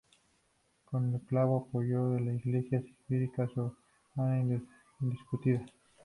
[0.85, 3.53] Con el claro apoyo de la iglesia, Sibila fue
[4.15, 4.59] soberana
[4.99, 5.63] indiscutida.